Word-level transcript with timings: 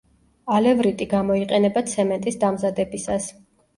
ალევრიტი 0.59 1.07
გამოიყენება 1.11 1.85
ცემენტის 1.91 2.43
დამზადებისას. 2.45 3.29